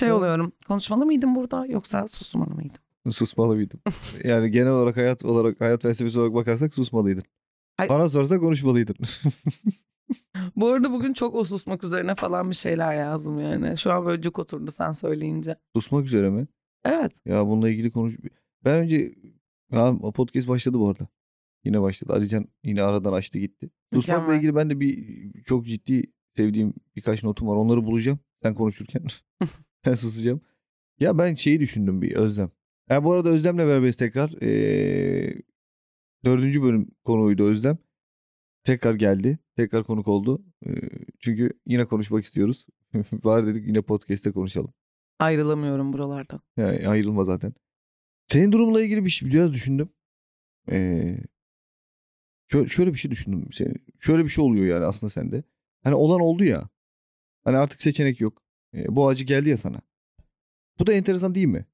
[0.00, 0.52] Şey oluyorum.
[0.68, 2.78] Konuşmalı mıydım burada yoksa susmalı mıydım?
[3.10, 3.80] Susmalı mıydım?
[4.24, 7.22] yani genel olarak hayat olarak hayat felsefesi olarak bakarsak susmalıydın.
[7.78, 8.96] Ay- Bana sorarsa konuşmalıydın.
[10.56, 13.76] Bu arada bugün çok o susmak üzerine falan bir şeyler yazdım yani.
[13.76, 15.56] Şu an böyle cuk oturdu sen söyleyince.
[15.76, 16.46] Susmak üzere mi?
[16.84, 17.12] Evet.
[17.26, 18.16] Ya bununla ilgili konuş.
[18.64, 19.14] Ben önce
[19.72, 21.08] ya podcast başladı bu arada.
[21.64, 22.12] Yine başladı.
[22.12, 23.70] Alican yine aradan açtı gitti.
[23.92, 24.38] Susmakla Mükemmel.
[24.38, 26.02] ilgili ben de bir çok ciddi
[26.36, 27.56] sevdiğim birkaç notum var.
[27.56, 28.18] Onları bulacağım.
[28.42, 29.02] Sen konuşurken.
[29.86, 30.40] ben susacağım.
[31.00, 32.50] Ya ben şeyi düşündüm bir Özlem.
[32.90, 34.42] Ya bu arada Özlem'le beraberiz tekrar.
[34.42, 35.42] Ee,
[36.24, 37.78] dördüncü bölüm konuydu Özlem.
[38.64, 39.38] Tekrar geldi.
[39.56, 40.44] Tekrar konuk oldu.
[40.66, 40.70] Ee,
[41.18, 42.66] çünkü yine konuşmak istiyoruz.
[43.12, 44.74] Var dedik yine podcast'te konuşalım.
[45.18, 46.40] Ayrılamıyorum buralardan.
[46.56, 47.52] Yani ayrılma zaten.
[48.28, 49.88] Senin durumla ilgili bir şey biraz düşündüm.
[50.70, 51.18] Ee,
[52.48, 53.48] şöyle, bir şey düşündüm.
[53.98, 55.44] Şöyle bir şey oluyor yani aslında sende.
[55.82, 56.68] Hani olan oldu ya.
[57.44, 58.42] Hani artık seçenek yok.
[58.74, 59.80] Ee, bu acı geldi ya sana.
[60.78, 61.66] Bu da enteresan değil mi?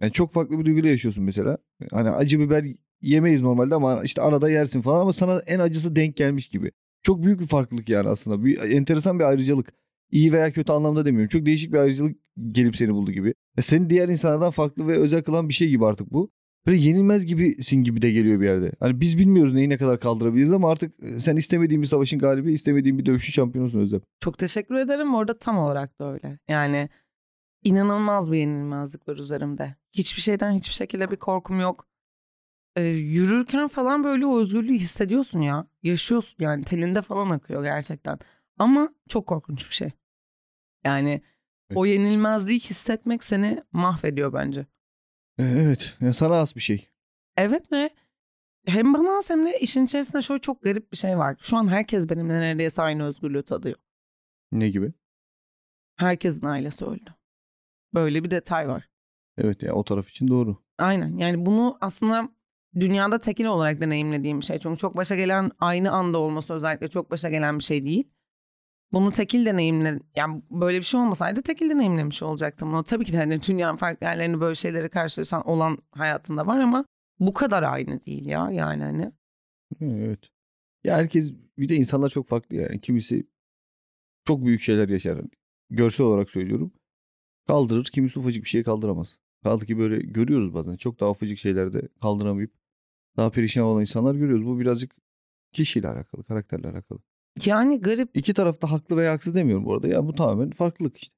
[0.00, 1.58] Yani çok farklı bir duyguyla yaşıyorsun mesela.
[1.92, 2.64] Hani acı biber
[3.02, 6.70] yemeyiz normalde ama işte arada yersin falan ama sana en acısı denk gelmiş gibi.
[7.02, 8.44] Çok büyük bir farklılık yani aslında.
[8.44, 9.72] Bir enteresan bir ayrıcalık.
[10.10, 11.28] İyi veya kötü anlamda demiyorum.
[11.28, 12.16] Çok değişik bir ayrıcalık
[12.52, 13.34] gelip seni buldu gibi.
[13.58, 16.30] E seni diğer insanlardan farklı ve özel kılan bir şey gibi artık bu.
[16.66, 18.72] Böyle yenilmez gibisin gibi de geliyor bir yerde.
[18.80, 22.98] Hani biz bilmiyoruz neyi ne kadar kaldırabiliriz ama artık sen istemediğin bir savaşın galibi, istemediğin
[22.98, 24.00] bir dövüşün şampiyonusun Özlem.
[24.20, 25.14] Çok teşekkür ederim.
[25.14, 26.38] Orada tam olarak da öyle.
[26.48, 26.88] Yani
[27.64, 29.74] inanılmaz bir yenilmezlik var üzerimde.
[29.92, 31.86] Hiçbir şeyden hiçbir şekilde bir korkum yok.
[32.76, 35.66] Ee, yürürken falan böyle o özgürlüğü hissediyorsun ya.
[35.82, 38.18] Yaşıyorsun yani teninde falan akıyor gerçekten.
[38.58, 39.90] Ama çok korkunç bir şey.
[40.84, 41.22] Yani
[41.74, 44.66] o yenilmezliği hissetmek seni mahvediyor bence.
[45.40, 45.96] E, Evet.
[46.00, 46.88] Yani sana az bir şey.
[47.36, 47.90] Evet ve
[48.66, 51.36] hem bana az hem de işin içerisinde şöyle çok garip bir şey var.
[51.40, 53.76] Şu an herkes benimle neredeyse aynı özgürlüğü tadıyor.
[54.52, 54.92] Ne gibi?
[55.96, 57.14] Herkesin ailesi öldü.
[57.94, 58.88] Böyle bir detay var.
[59.38, 60.56] Evet ya o taraf için doğru.
[60.78, 62.28] Aynen yani bunu aslında
[62.80, 64.58] dünyada tekil olarak deneyimlediğim bir şey.
[64.58, 68.08] Çünkü çok başa gelen aynı anda olması özellikle çok başa gelen bir şey değil.
[68.92, 72.72] Bunu tekil deneyimle yani böyle bir şey olmasaydı tekil deneyimlemiş olacaktım.
[72.72, 76.84] Bunu tabii ki de hani dünyanın farklı yerlerini böyle şeyleri karşılaşan olan hayatında var ama
[77.20, 79.12] bu kadar aynı değil ya yani hani.
[79.80, 80.20] Evet.
[80.84, 82.80] Ya herkes bir de insanlar çok farklı yani.
[82.80, 83.26] Kimisi
[84.26, 85.20] çok büyük şeyler yaşar.
[85.70, 86.72] Görsel olarak söylüyorum.
[87.46, 87.84] Kaldırır.
[87.84, 89.18] Kimisi ufacık bir şey kaldıramaz.
[89.42, 90.76] Kaldı ki böyle görüyoruz bazen.
[90.76, 92.52] Çok daha ufacık şeylerde kaldıramayıp
[93.16, 94.46] daha perişan olan insanlar görüyoruz.
[94.46, 94.92] Bu birazcık
[95.52, 96.98] kişiyle alakalı, karakterle alakalı.
[97.46, 99.88] Yani garip İki taraf da haklı veya haksız demiyorum bu arada.
[99.88, 101.14] Ya bu tamamen farklılık işte.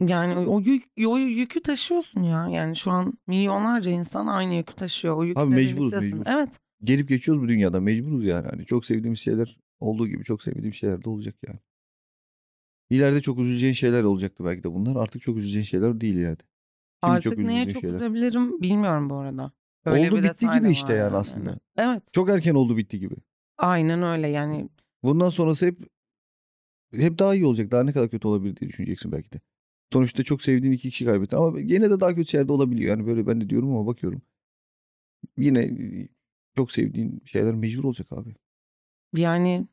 [0.00, 2.48] yani o, yük, o yükü taşıyorsun ya.
[2.48, 5.16] Yani şu an milyonlarca insan aynı yükü taşıyor.
[5.16, 6.18] O yükle Abi mecburuz, birliktesin.
[6.18, 6.30] mecbur.
[6.32, 6.58] Evet.
[6.84, 7.80] Gelip geçiyoruz bu dünyada.
[7.80, 8.46] Mecburuz yani.
[8.50, 11.58] Hani çok sevdiğimiz şeyler olduğu gibi çok sevmediğim şeyler de olacak yani.
[12.90, 14.96] İleride çok üzüleceğin şeyler olacaktı belki de bunlar.
[14.96, 16.42] Artık çok üzüleceğin şeyler değil ileride.
[17.04, 17.96] Şimdi Artık neye üzüldüğün çok şeyler.
[17.96, 19.52] üzülebilirim bilmiyorum bu arada.
[19.86, 21.58] Oldu, bir bitti gibi işte var yani aslında.
[21.76, 22.02] Evet.
[22.12, 23.14] Çok erken oldu bitti gibi.
[23.58, 24.68] Aynen öyle yani.
[25.04, 25.78] Bundan sonrası hep
[26.92, 27.70] hep daha iyi olacak.
[27.70, 29.40] Daha ne kadar kötü olabilir diye düşüneceksin belki de.
[29.92, 32.90] Sonuçta çok sevdiğin iki kişi kaybettin ama yine de daha kötü yerde olabiliyor.
[32.90, 34.22] Yani böyle ben de diyorum ama bakıyorum.
[35.36, 36.08] Yine e,
[36.56, 38.34] çok sevdiğin şeyler mecbur olacak abi.
[39.16, 39.66] Yani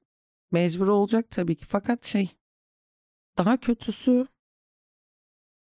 [0.52, 1.66] mecbur olacak tabii ki.
[1.66, 2.32] Fakat şey
[3.38, 4.28] daha kötüsü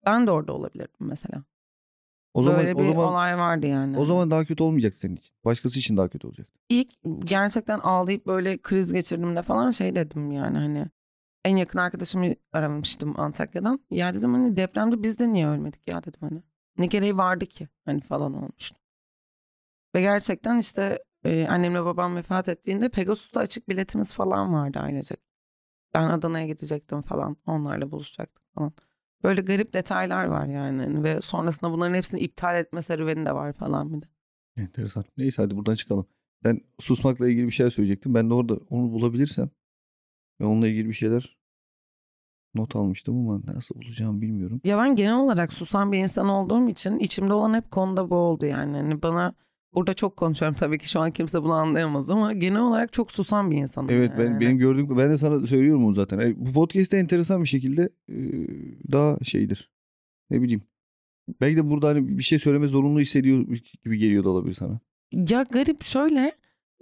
[0.07, 1.45] ben de orada olabilirdim mesela.
[2.35, 3.99] O zaman Böyle bir o zaman olay vardı yani.
[3.99, 5.35] o zaman daha kötü olmayacak senin için.
[5.45, 6.49] Başkası için daha kötü olacak.
[6.69, 6.91] ilk
[7.25, 10.87] gerçekten ağlayıp böyle kriz geçirdiğimde falan şey dedim yani hani
[11.45, 13.81] en yakın arkadaşımı aramıştım Antakya'dan.
[13.91, 16.43] Ya dedim hani depremde biz de niye ölmedik ya dedim hani.
[16.79, 18.79] Ne gereği vardı ki hani falan olmuştu.
[19.95, 25.21] Ve gerçekten işte e, annemle babam vefat ettiğinde Pegasus'ta açık biletimiz falan vardı ailecek.
[25.95, 28.73] Ben Adana'ya gidecektim falan onlarla buluşacaktık falan.
[29.25, 33.53] Böyle garip detaylar var yani Hani ve sonrasında bunların hepsini iptal etme serüveni de var
[33.53, 34.07] falan bir de.
[34.57, 35.05] Enteresan.
[35.17, 36.07] Neyse hadi buradan çıkalım.
[36.45, 38.15] Ben susmakla ilgili bir şeyler söyleyecektim.
[38.15, 39.51] Ben de orada onu bulabilirsem
[40.41, 41.37] ve onunla ilgili bir şeyler
[42.55, 44.61] not almıştım ama nasıl bulacağımı bilmiyorum.
[44.65, 48.47] Ya ben genel olarak susan bir insan olduğum için içimde olan hep konuda bu oldu
[48.47, 48.77] yani.
[48.77, 49.35] Hani bana
[49.75, 53.51] burada çok konuşuyorum tabii ki şu an kimse bunu anlayamaz ama genel olarak çok susan
[53.51, 53.91] bir insanım.
[53.91, 54.41] Evet ben yani.
[54.41, 56.19] benim gördüğüm ben de sana söylüyorum onu zaten.
[56.19, 58.17] E, Bu podcast'te enteresan bir şekilde e,
[58.93, 59.71] daha şeydir.
[60.31, 60.63] Ne bileyim.
[61.41, 63.47] Belki de burada hani bir şey söyleme zorunlu hissediyor
[63.85, 64.81] gibi geliyor da olabilir sana.
[65.13, 66.33] Ya garip şöyle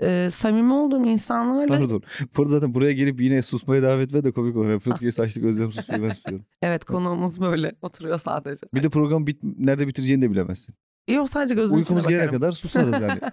[0.02, 2.02] e, samimi olduğum insanlarla Pardon.
[2.36, 4.80] Burada zaten buraya gelip yine susmaya davet etme de komik olur.
[4.84, 6.46] Podcast açtık Özlem susmayı ben istiyorum.
[6.62, 8.66] evet konuğumuz böyle oturuyor sadece.
[8.74, 10.74] Bir de program bit nerede bitireceğini de bilemezsin.
[11.12, 12.40] Yok sadece gözünün Uykumuz içine gelene bakarım.
[12.40, 13.20] kadar susarız yani.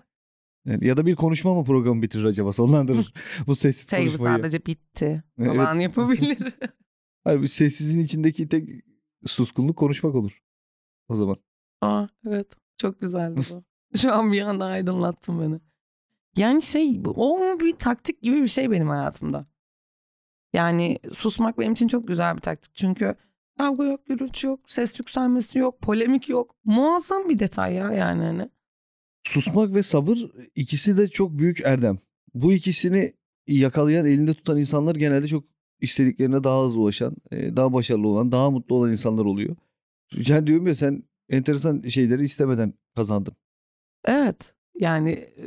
[0.66, 2.52] Yani Ya da bir konuşma mı programı bitirir acaba?
[2.54, 3.14] Sonlandırır
[3.48, 4.38] bu sessiz Şey bu konuşmayı.
[4.38, 5.56] sadece bitti Evet.
[5.56, 6.54] falan yapabilir.
[7.24, 8.70] Hayır, bu sessizliğin içindeki tek
[9.26, 10.42] Suskunluk konuşmak olur.
[11.10, 11.36] O zaman.
[11.82, 12.48] Aa evet
[12.78, 13.64] çok güzeldi bu.
[13.98, 15.60] Şu an bir anda aydınlattın beni.
[16.38, 19.46] Yani şey bu o bir taktik gibi bir şey benim hayatımda.
[20.54, 22.76] Yani susmak benim için çok güzel bir taktik.
[22.76, 23.16] Çünkü
[23.58, 26.56] kavga yok, gürültü yok, ses yükselmesi yok, polemik yok.
[26.66, 28.50] Muazzam bir detay ya yani hani.
[29.24, 30.18] Susmak ve sabır
[30.56, 31.98] ikisi de çok büyük erdem.
[32.34, 33.14] Bu ikisini
[33.48, 35.44] yakalayan, elinde tutan insanlar genelde çok
[35.82, 39.56] istediklerine daha hızlı ulaşan, e, daha başarılı olan, daha mutlu olan insanlar oluyor.
[40.28, 43.34] Yani diyorum ya sen enteresan şeyleri istemeden kazandın.
[44.06, 45.46] Evet yani e,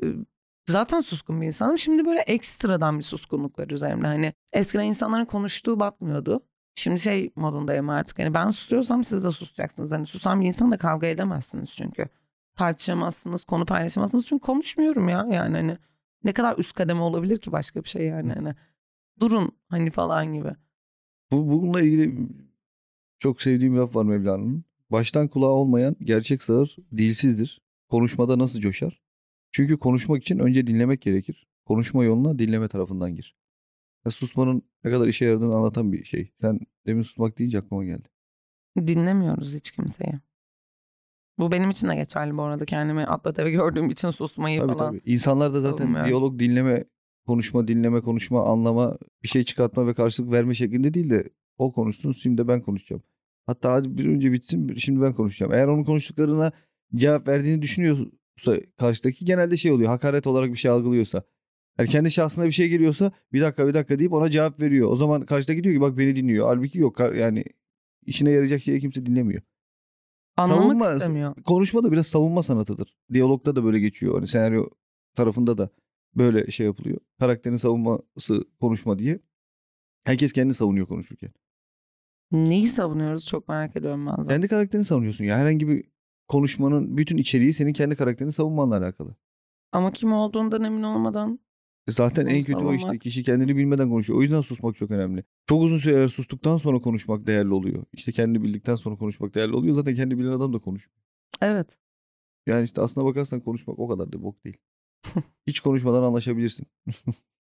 [0.69, 1.79] zaten suskun bir insanım.
[1.79, 4.07] Şimdi böyle ekstradan bir suskunluk var üzerimde.
[4.07, 6.41] Hani eskiden insanların konuştuğu batmıyordu.
[6.81, 8.19] Şimdi şey modundayım artık.
[8.19, 9.91] Hani ben susuyorsam siz de susacaksınız.
[9.91, 12.07] Hani susan bir insanla kavga edemezsiniz çünkü.
[12.57, 14.27] Tartışamazsınız, konu paylaşamazsınız.
[14.27, 15.79] Çünkü konuşmuyorum ya yani hani.
[16.25, 18.55] Ne kadar üst kademe olabilir ki başka bir şey yani hani.
[19.21, 20.49] Durun hani falan gibi.
[21.33, 22.29] Bu bununla ilgili
[23.19, 24.65] çok sevdiğim laf var Mevlana'nın.
[24.91, 27.61] Baştan kulağı olmayan gerçek sağır dilsizdir.
[27.89, 29.01] Konuşmada nasıl coşar?
[29.53, 31.47] Çünkü konuşmak için önce dinlemek gerekir.
[31.65, 33.40] Konuşma yoluna dinleme tarafından gir.
[34.05, 36.33] Ya susmanın ne kadar işe yaradığını anlatan bir şey.
[36.41, 38.09] Sen demin susmak deyince aklıma geldi.
[38.87, 40.13] Dinlemiyoruz hiç kimseyi.
[41.39, 42.65] Bu benim için de geçerli bu arada.
[42.65, 44.91] Kendimi atlat eve gördüğüm için susmayı Tabii falan.
[44.93, 45.13] tabii.
[45.13, 46.09] İnsanlar da zaten savunmuyorum.
[46.09, 46.85] diyalog dinleme,
[47.27, 52.13] konuşma, dinleme, konuşma, anlama, bir şey çıkartma ve karşılık verme şeklinde değil de o konuşsun
[52.13, 53.03] şimdi de ben konuşacağım.
[53.47, 55.53] Hatta hadi bir önce bitsin şimdi ben konuşacağım.
[55.53, 56.53] Eğer onun konuştuklarına
[56.95, 59.89] cevap verdiğini düşünüyorsa karşıdaki genelde şey oluyor.
[59.89, 61.23] Hakaret olarak bir şey algılıyorsa.
[61.81, 64.91] Yani kendi şahsına bir şey geliyorsa bir dakika bir dakika deyip ona cevap veriyor.
[64.91, 66.47] O zaman karşıdaki diyor ki bak beni dinliyor.
[66.47, 67.45] Halbuki yok yani
[68.07, 69.43] işine yarayacak şeyi kimse dinlemiyor.
[70.37, 71.35] Anlamak Savunma- istemiyor.
[71.45, 72.97] Konuşma da biraz savunma sanatıdır.
[73.13, 74.15] Diyalogda da böyle geçiyor.
[74.15, 74.69] Hani senaryo
[75.17, 75.71] tarafında da
[76.15, 76.99] böyle şey yapılıyor.
[77.21, 79.21] Karakterin savunması konuşma diye.
[80.05, 81.33] Herkes kendini savunuyor konuşurken.
[82.33, 84.35] Neyi savunuyoruz çok merak ediyorum bazen.
[84.35, 85.37] Kendi karakterini savunuyorsun ya.
[85.39, 85.85] Herhangi bir
[86.29, 89.17] konuşmanın bütün içeriği senin kendi karakterini savunmanla alakalı.
[89.73, 91.39] Ama kim olduğundan emin olmadan
[91.89, 92.99] Zaten en kötü o işte.
[92.99, 94.19] Kişi kendini bilmeden konuşuyor.
[94.19, 95.25] O yüzden susmak çok önemli.
[95.49, 97.85] Çok uzun süreler sustuktan sonra konuşmak değerli oluyor.
[97.93, 99.75] İşte kendini bildikten sonra konuşmak değerli oluyor.
[99.75, 100.97] Zaten kendi bilen adam da konuşuyor.
[101.41, 101.79] evet
[102.47, 104.57] Yani işte aslına bakarsan konuşmak o kadar da bok değil.
[105.47, 106.67] Hiç konuşmadan anlaşabilirsin.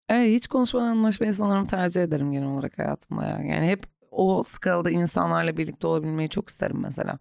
[0.09, 3.39] Evet hiç konuşmadan anlaşmayı sanırım tercih ederim genel olarak hayatımda ya.
[3.43, 7.19] Yani hep o skalada insanlarla birlikte olabilmeyi çok isterim mesela.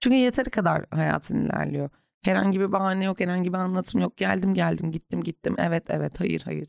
[0.00, 1.90] Çünkü yeteri kadar hayatın ilerliyor.
[2.26, 4.16] Herhangi bir bahane yok, herhangi bir anlatım yok.
[4.16, 5.54] Geldim geldim, gittim gittim.
[5.58, 6.68] Evet evet, hayır hayır.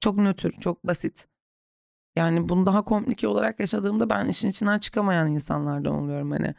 [0.00, 1.28] Çok nötr, çok basit.
[2.16, 6.54] Yani bunu daha komplike olarak yaşadığımda ben işin içinden çıkamayan insanlardan oluyorum hani.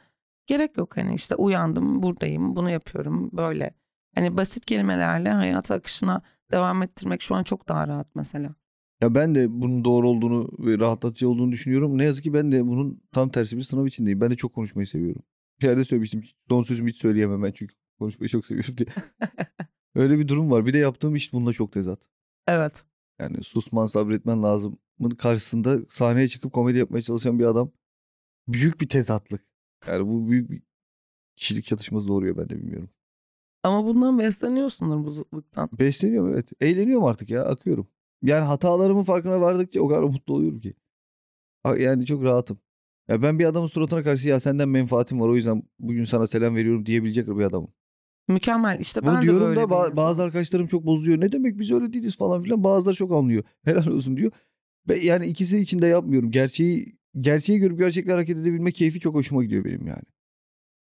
[0.46, 3.74] Gerek yok hani işte uyandım, buradayım, bunu yapıyorum böyle.
[4.16, 8.56] Hani basit kelimelerle hayat akışına devam ettirmek şu an çok daha rahat mesela.
[9.02, 11.98] Ya ben de bunun doğru olduğunu ve rahatlatıcı olduğunu düşünüyorum.
[11.98, 14.22] Ne yazık ki ben de bunun tam tersi bir sınav içindeyim.
[14.22, 15.22] Ben de çok konuşmayı seviyorum.
[15.62, 16.24] Bir yerde söylemiştim.
[16.50, 18.88] Son sözümü hiç söyleyemem ben çünkü konuşmayı çok seviyorum diye.
[19.96, 20.66] Öyle bir durum var.
[20.66, 22.00] Bir de yaptığım iş bununla çok tezat.
[22.48, 22.84] Evet.
[23.20, 27.72] Yani susman sabretmen lazımın karşısında sahneye çıkıp komedi yapmaya çalışan bir adam.
[28.48, 29.42] Büyük bir tezatlık.
[29.88, 30.62] Yani bu büyük bir
[31.36, 32.90] kişilik çatışması doğuruyor ben de bilmiyorum.
[33.64, 35.70] Ama bundan besleniyorsundur bu zıtlıktan.
[35.80, 36.50] Besleniyorum evet.
[36.62, 37.88] Eğleniyorum artık ya akıyorum.
[38.22, 40.74] Yani hatalarımın farkına vardıkça o kadar mutlu oluyorum ki.
[41.78, 42.60] Yani çok rahatım.
[43.08, 46.56] Ya ben bir adamın suratına karşı ya senden menfaatim var o yüzden bugün sana selam
[46.56, 47.74] veriyorum diyebilecek bir adamım.
[48.28, 48.80] Mükemmel.
[48.80, 51.22] İşte Bunu ben de diyorum böyle da ba- bazı arkadaşlarım çok bozuyor.
[51.22, 52.64] Ne demek biz öyle değiliz falan filan.
[52.64, 53.44] Bazıları çok anlıyor.
[53.66, 54.32] Helal olsun diyor.
[54.90, 56.32] Ve yani ikisi için de yapmıyorum.
[56.32, 60.04] Gerçeği gerçeği görüp gerçekle hareket edebilme keyfi çok hoşuma gidiyor benim yani.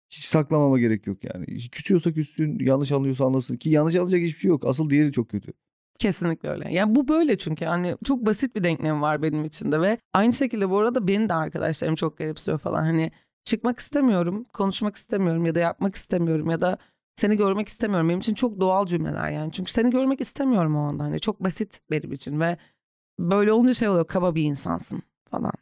[0.09, 1.45] Hiç saklamama gerek yok yani.
[1.71, 3.57] Küsüyorsa küssün, yanlış anlıyorsa anlasın.
[3.57, 4.65] Ki yanlış anlayacak hiçbir şey yok.
[4.65, 5.53] Asıl diğeri çok kötü.
[5.99, 6.73] Kesinlikle öyle.
[6.73, 10.69] Yani bu böyle çünkü hani çok basit bir denklem var benim içinde ve aynı şekilde
[10.69, 12.83] bu arada benim de arkadaşlarım çok garipsiyor falan.
[12.83, 13.11] Hani
[13.43, 16.77] çıkmak istemiyorum, konuşmak istemiyorum ya da yapmak istemiyorum ya da
[17.17, 18.09] seni görmek istemiyorum.
[18.09, 19.51] Benim için çok doğal cümleler yani.
[19.51, 21.03] Çünkü seni görmek istemiyorum o anda.
[21.03, 22.57] Hani çok basit benim için ve
[23.19, 25.53] böyle olunca şey oluyor kaba bir insansın falan.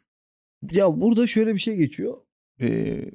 [0.70, 2.16] Ya burada şöyle bir şey geçiyor.
[2.60, 3.10] Ee,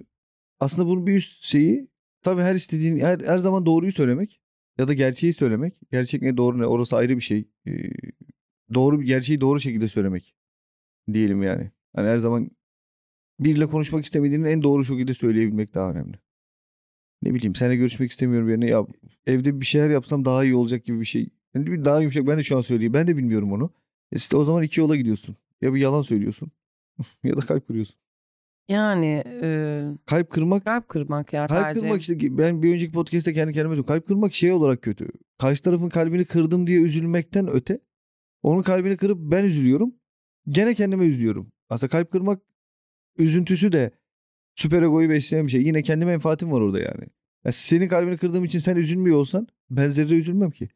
[0.59, 1.87] aslında bunun bir üst şeyi
[2.21, 4.41] tabii her istediğin her, her zaman doğruyu söylemek
[4.77, 5.81] ya da gerçeği söylemek.
[5.91, 7.49] Gerçek ne doğru ne orası ayrı bir şey.
[7.67, 7.71] Ee,
[8.73, 10.35] doğru gerçeği doğru şekilde söylemek
[11.13, 11.71] diyelim yani.
[11.95, 12.51] Hani her zaman
[13.39, 16.19] biriyle konuşmak istemediğinin en doğru şekilde söyleyebilmek daha önemli.
[17.23, 18.85] Ne bileyim seninle görüşmek istemiyorum yerine ya
[19.27, 21.29] evde bir şeyler yapsam daha iyi olacak gibi bir şey.
[21.55, 22.93] Yani bir daha yumuşak ben de şu an söyleyeyim.
[22.93, 23.73] Ben de bilmiyorum onu.
[24.11, 25.35] E işte o zaman iki yola gidiyorsun.
[25.61, 26.51] Ya bir yalan söylüyorsun
[27.23, 27.95] ya da kalp kırıyorsun.
[28.69, 31.87] Yani e, Kalp kırmak kalp kırmak ya kalp tercihim.
[31.87, 33.85] kırmak işte ben bir önceki podcast'te kendi kendime söyledim.
[33.93, 35.07] Kalp kırmak şey olarak kötü.
[35.37, 37.79] Karşı tarafın kalbini kırdım diye üzülmekten öte
[38.43, 39.95] onun kalbini kırıp ben üzülüyorum.
[40.49, 41.51] Gene kendime üzülüyorum.
[41.69, 42.41] Aslında kalp kırmak
[43.17, 43.91] üzüntüsü de
[44.61, 45.61] süper egoyu besleyen bir şey.
[45.61, 47.03] Yine kendi menfaatim var orada yani.
[47.45, 50.69] Ya senin kalbini kırdığım için sen üzülmüyor olsan ben zerre üzülmem ki.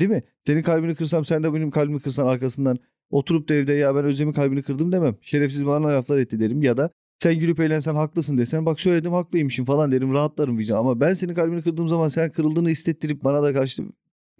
[0.00, 0.22] Değil mi?
[0.46, 2.78] Senin kalbini kırsam sen de benim kalbimi kırsan arkasından
[3.10, 5.16] oturup da evde ya ben Özlem'in kalbini kırdım demem.
[5.22, 9.64] Şerefsiz bana laflar etti derim ya da sen gülüp eğlensen haklısın desen bak söyledim haklıymışım
[9.64, 10.76] falan derim rahatlarım vicdan.
[10.76, 13.82] Ama ben senin kalbini kırdığım zaman sen kırıldığını hissettirip bana da karşı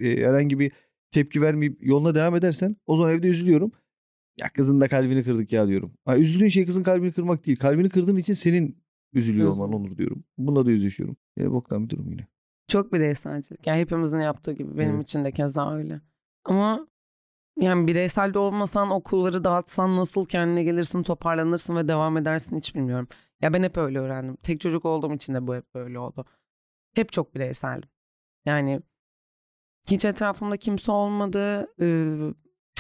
[0.01, 0.73] e, herhangi bir
[1.11, 3.73] tepki vermeyip yoluna devam edersen o zaman evde üzülüyorum.
[4.41, 5.93] Ya kızın da kalbini kırdık ya diyorum.
[6.05, 7.59] Ha, üzüldüğün şey kızın kalbini kırmak değil.
[7.59, 8.83] Kalbini kırdığın için senin
[9.13, 10.25] üzülüyor olman olur diyorum.
[10.39, 11.17] Bununla da yüzleşiyorum.
[11.37, 12.27] Ya boktan bir durum yine.
[12.69, 13.67] Çok bireyselcilik.
[13.67, 15.03] Yani hepimizin yaptığı gibi benim Evet.
[15.03, 16.01] için de keza öyle.
[16.45, 16.87] Ama
[17.61, 23.09] yani bireysel de olmasan okulları dağıtsan nasıl kendine gelirsin toparlanırsın ve devam edersin hiç bilmiyorum.
[23.43, 24.37] Ya ben hep öyle öğrendim.
[24.43, 26.25] Tek çocuk olduğum için de bu hep böyle oldu.
[26.95, 27.89] Hep çok bireyseldim.
[28.47, 28.81] Yani
[29.91, 31.67] hiç etrafımda kimse olmadı.
[31.81, 32.17] Ee,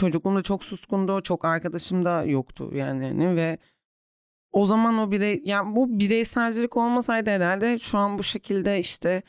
[0.00, 1.20] çocukluğumda çok suskundu.
[1.22, 3.58] Çok arkadaşım da yoktu yani hani ve
[4.52, 9.22] o zaman o birey yani bu bireyselcilik olmasaydı herhalde şu an bu şekilde işte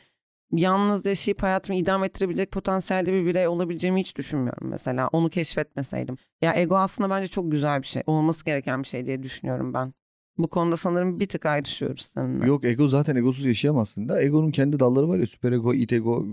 [0.52, 5.08] yalnız yaşayıp hayatımı idam ettirebilecek potansiyelde bir birey olabileceğimi hiç düşünmüyorum mesela.
[5.12, 6.16] Onu keşfetmeseydim.
[6.42, 8.02] Ya ego aslında bence çok güzel bir şey.
[8.06, 9.92] Olması gereken bir şey diye düşünüyorum ben.
[10.38, 12.46] Bu konuda sanırım bir tık ayrışıyoruz seninle.
[12.46, 14.22] Yok ego zaten egosuz yaşayamazsın da.
[14.22, 16.26] Egonun kendi dalları var ya süper ego, it ego.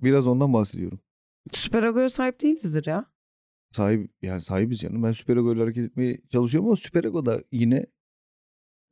[0.00, 1.00] Biraz ondan bahsediyorum.
[1.52, 3.04] Süper egoya sahip değilizdir ya.
[3.72, 5.02] Sahip yani sahibiz canım.
[5.02, 7.86] Ben süper ego ile hareket etmeye çalışıyorum ama süper ego da yine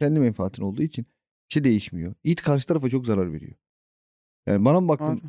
[0.01, 1.05] kendi menfaatin olduğu için
[1.49, 2.15] bir şey değişmiyor.
[2.25, 3.55] It karşı tarafa çok zarar veriyor.
[4.47, 5.23] Yani bana mı baktın?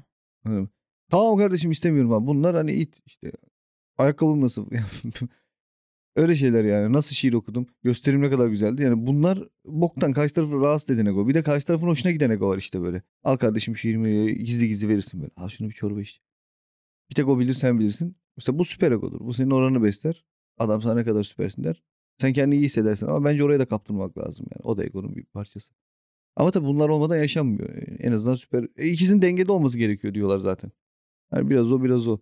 [0.44, 0.68] Hani,
[1.10, 2.28] tamam kardeşim istemiyorum abi.
[2.28, 3.32] Bunlar hani it işte.
[3.98, 4.68] Ayakkabım nasıl?
[6.16, 6.94] Öyle şeyler yani.
[6.94, 7.68] Nasıl şiir okudum?
[7.84, 8.82] Gösterim ne kadar güzeldi.
[8.82, 11.28] Yani bunlar boktan karşı tarafı rahatsız eden ego.
[11.28, 13.02] Bir de karşı tarafın hoşuna giden ego var işte böyle.
[13.24, 15.32] Al kardeşim şiirimi gizli gizli verirsin böyle.
[15.36, 16.22] Al şunu bir çorba iç.
[17.10, 18.16] Bir tek o bilir sen bilirsin.
[18.38, 19.20] Mesela bu süper egodur.
[19.20, 20.26] Bu senin oranını besler.
[20.58, 21.84] Adam sana ne kadar süpersin der.
[22.22, 24.62] Sen kendini iyi hissedersin ama bence oraya da kaptırmak lazım yani.
[24.64, 25.74] O da egonun bir parçası.
[26.36, 27.70] Ama tabii bunlar olmadan yaşanmıyor.
[28.00, 28.68] En azından süper.
[28.76, 30.72] E, ikisinin dengede olması gerekiyor diyorlar zaten.
[31.34, 32.20] Yani biraz o biraz o.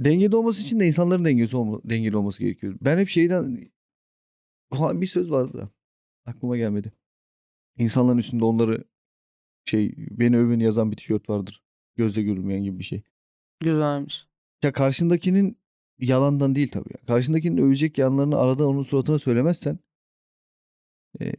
[0.00, 2.78] Dengede olması için de insanların dengesi olma, dengeli olması gerekiyor.
[2.80, 3.70] Ben hep şeyden
[4.72, 5.68] bir söz vardı da
[6.26, 6.92] aklıma gelmedi.
[7.78, 8.84] İnsanların üstünde onları
[9.64, 11.62] şey beni övün yazan bir tişört vardır.
[11.96, 13.02] Gözle görülmeyen gibi bir şey.
[13.60, 14.29] Güzelmiş.
[14.62, 15.58] Ya karşındakinin
[15.98, 16.88] yalandan değil tabii.
[16.92, 17.06] ya.
[17.06, 19.78] Karşındakinin övecek yanlarını arada onun suratına söylemezsen
[21.20, 21.34] eee,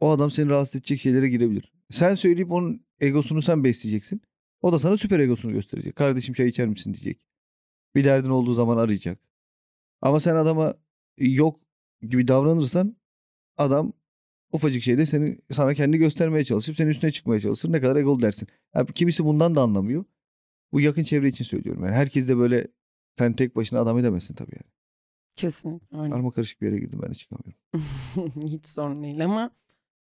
[0.00, 1.72] o adam seni rahatsız edecek şeylere girebilir.
[1.90, 4.22] Sen söyleyip onun egosunu sen besleyeceksin.
[4.62, 5.96] O da sana süper egosunu gösterecek.
[5.96, 7.20] Kardeşim çay içer misin diyecek.
[7.94, 9.18] Bir derdin olduğu zaman arayacak.
[10.00, 10.74] Ama sen adama
[11.18, 11.60] yok
[12.02, 12.96] gibi davranırsan
[13.56, 13.92] adam
[14.52, 17.72] ufacık şeyde seni sana kendi göstermeye çalışıp senin üstüne çıkmaya çalışır.
[17.72, 18.48] Ne kadar egolu dersin.
[18.74, 20.04] Yani kimisi bundan da anlamıyor.
[20.74, 21.84] Bu yakın çevre için söylüyorum.
[21.84, 22.68] Yani herkes de böyle
[23.18, 24.72] sen tek başına adam edemezsin tabii yani.
[25.36, 26.10] Kesinlikle öyle.
[26.10, 27.58] Karma karışık bir yere girdim ben de çıkamıyorum.
[28.48, 29.50] Hiç sorun değil ama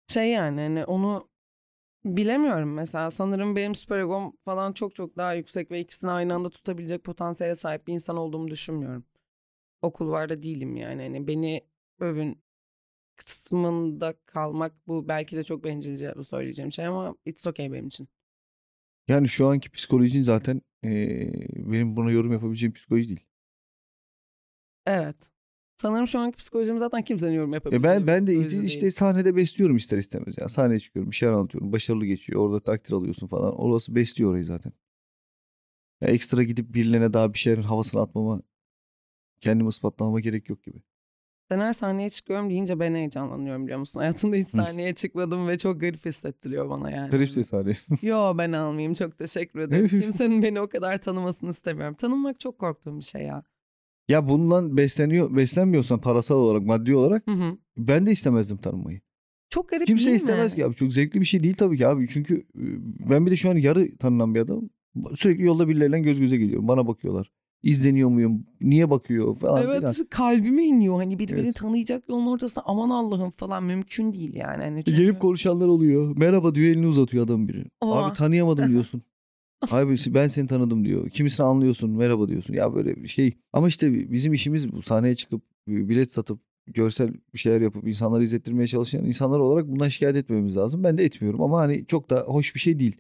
[0.09, 1.29] şey yani hani onu
[2.05, 6.51] bilemiyorum mesela sanırım benim süper egom falan çok çok daha yüksek ve ikisini aynı anda
[6.51, 9.05] tutabilecek potansiyele sahip bir insan olduğumu düşünmüyorum.
[9.83, 11.65] O kulvarda değilim yani hani beni
[12.01, 12.43] övün
[13.17, 18.09] kısmında kalmak bu belki de çok bencilce bu söyleyeceğim şey ama it's okay benim için.
[19.09, 23.27] Yani şu anki psikolojin zaten eee, benim buna yorum yapabileceğim psikoloji değil.
[24.87, 25.31] Evet.
[25.77, 28.63] Sanırım şu anki psikolojim zaten kimsenin yorum Ya yapabileceği ben ben de değil.
[28.63, 30.35] işte sahnede besliyorum ister istemez.
[30.39, 32.41] Yani sahneye çıkıyorum, bir şeyler anlatıyorum, başarılı geçiyor.
[32.41, 33.55] Orada takdir alıyorsun falan.
[33.61, 34.73] Orası besliyor orayı zaten.
[36.01, 38.43] Ya ekstra gidip birilerine daha bir şeylerin havasını atmama,
[39.41, 40.79] kendimi ispatlamama gerek yok gibi.
[41.51, 44.01] Sen her sahneye çıkıyorum deyince ben heyecanlanıyorum biliyor musun?
[44.01, 47.11] Hayatımda hiç sahneye çıkmadım ve çok garip hissettiriyor bana yani.
[47.11, 47.73] Garip sahne.
[48.03, 49.89] Yo ben almayayım çok teşekkür ederim.
[49.89, 51.95] Kimsenin beni o kadar tanımasını istemiyorum.
[51.95, 53.43] Tanınmak çok korktuğum bir şey ya.
[54.09, 57.59] Ya bundan besleniyor, beslenmiyorsan parasal olarak, maddi olarak Hı hı.
[57.77, 59.01] ben de istemezdim tanınmayı.
[59.51, 60.57] Çok garip Kimse değil istemez mi?
[60.57, 60.75] ki abi.
[60.75, 62.09] Çok zevkli bir şey değil tabii ki abi.
[62.09, 62.47] Çünkü
[63.11, 64.71] ben bir de şu an yarı tanınan bir adamım.
[65.17, 66.69] Sürekli yolda birileriyle göz göze geliyorum.
[66.69, 67.31] Bana bakıyorlar.
[67.65, 68.47] İzleniyor muyum?
[68.61, 69.93] Niye bakıyor falan Evet filan.
[69.93, 70.97] şu kalbime iniyor.
[70.97, 71.55] Hani biri beni Evet.
[71.55, 74.63] tanıyacak yolun ortasında aman Allah'ım falan mümkün değil yani.
[74.63, 75.03] Hani çünkü...
[75.03, 76.15] Gelip konuşanlar oluyor.
[76.19, 77.65] Merhaba diyor elini uzatıyor adam biri.
[77.81, 78.05] Aa.
[78.07, 79.03] Abi tanıyamadım diyorsun.
[79.71, 81.11] Abi ben seni tanıdım diyor.
[81.11, 82.55] Kimisini anlıyorsun merhaba diyorsun.
[82.55, 83.33] Ya böyle bir şey.
[83.53, 84.83] Ama işte bizim işimiz bu.
[84.83, 90.17] Sahneye çıkıp bilet satıp görsel bir şeyler yapıp insanları izlettirmeye çalışan insanlar olarak bundan şikayet
[90.17, 90.85] etmemiz lazım.
[90.85, 92.97] Ben de etmiyorum ama hani çok da hoş bir şey değil.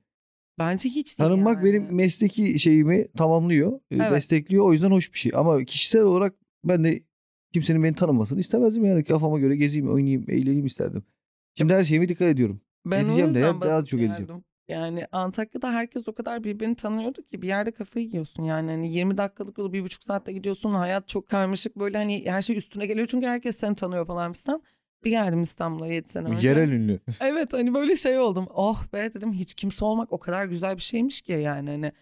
[0.58, 1.64] Bence hiç değil Tanınmak yani.
[1.64, 4.12] benim mesleki şeyimi tamamlıyor, e, Evet.
[4.12, 4.64] destekliyor.
[4.64, 5.32] O yüzden hoş bir şey.
[5.34, 6.34] Ama kişisel olarak
[6.64, 7.02] ben de
[7.52, 9.04] kimsenin beni tanımasını istemezdim yani.
[9.04, 11.02] Kafama göre gezeyim, oynayayım, eğleneyim isterdim.
[11.58, 12.60] Şimdi her şeyime dikkat ediyorum.
[12.86, 14.44] Ben Edeceğim de ya, daha çok edeceğim.
[14.68, 18.70] Yani Antakya'da herkes o kadar birbirini tanıyordu ki bir yerde kafayı yiyorsun yani.
[18.70, 20.70] Hani 20 dakikalık yolu bir buçuk saatte gidiyorsun.
[20.74, 24.62] Hayat çok karmaşık böyle hani her şey üstüne geliyor çünkü herkes seni tanıyor falan fistan.
[25.04, 26.48] Bir geldim İstanbul'a 7 sene önce.
[26.48, 27.00] Yerel ünlü.
[27.20, 28.46] Evet hani böyle şey oldum.
[28.54, 31.92] Oh be dedim hiç kimse olmak o kadar güzel bir şeymiş ki yani hani.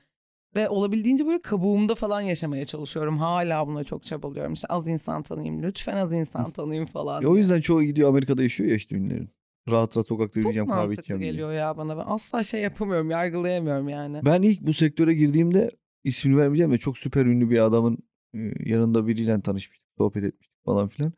[0.56, 3.18] Ve olabildiğince böyle kabuğumda falan yaşamaya çalışıyorum.
[3.18, 4.52] Hala buna çok çabalıyorum.
[4.52, 7.22] İşte az insan tanıyayım lütfen az insan tanıyayım falan.
[7.22, 9.30] E, o yüzden çoğu gidiyor Amerika'da yaşıyor ya işte ünlülerin.
[9.68, 11.30] Rahat rahat sokakta çok yürüyeceğim kahve mantıklı içeceğim diye.
[11.30, 11.96] geliyor ya bana.
[11.96, 14.20] Ben asla şey yapamıyorum yargılayamıyorum yani.
[14.24, 15.70] Ben ilk bu sektöre girdiğimde
[16.04, 17.98] ismini vermeyeceğim de çok süper ünlü bir adamın
[18.34, 21.12] e, yanında biriyle tanışmıştık, sohbet etmiştik falan filan.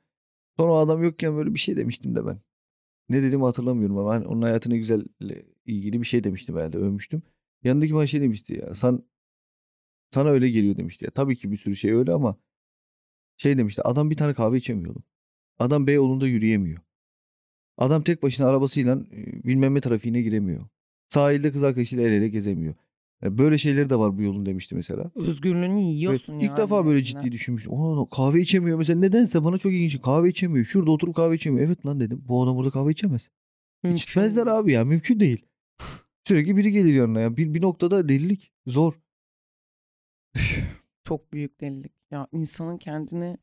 [0.56, 2.40] Sonra o adam yokken böyle bir şey demiştim de ben.
[3.08, 5.04] Ne dediğimi hatırlamıyorum ama hani onun hayatına güzel
[5.66, 7.22] ilgili bir şey demiştim herhalde övmüştüm.
[7.64, 9.02] Yanındaki bana şey demişti ya sen
[10.14, 11.10] sana öyle geliyor demişti ya.
[11.10, 12.36] Tabii ki bir sürü şey öyle ama
[13.36, 15.02] şey demişti adam bir tane kahve içemiyordu.
[15.58, 16.80] Adam Beyoğlu'nda yürüyemiyor.
[17.78, 18.98] Adam tek başına arabasıyla
[19.44, 20.66] bilmem ne trafiğine giremiyor.
[21.08, 22.74] Sahilde kız arkadaşıyla el ele gezemiyor.
[23.22, 25.10] Yani böyle şeyleri de var bu yolun demişti mesela.
[25.14, 26.44] Özgürlüğünü Evet, yiyorsun yani.
[26.44, 27.72] ilk defa böyle ciddi düşünmüştüm.
[27.74, 30.02] Aa, kahve içemiyor mesela nedense bana çok ilginç.
[30.02, 30.64] Kahve içemiyor.
[30.64, 31.66] Şurada oturup kahve içemiyor.
[31.66, 32.24] Evet lan dedim.
[32.28, 33.30] Bu adam burada kahve içemez.
[33.82, 35.46] Mümkün İçmezler abi ya mümkün değil.
[36.28, 37.36] Sürekli biri gelir yanına ya.
[37.36, 38.94] Bir, bir noktada delilik zor.
[41.04, 41.92] Çok büyük delilik.
[42.10, 43.38] Ya insanın kendini